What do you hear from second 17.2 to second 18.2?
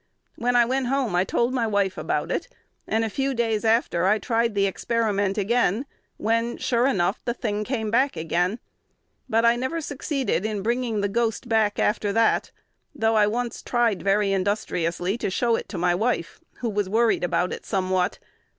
about it somewhat.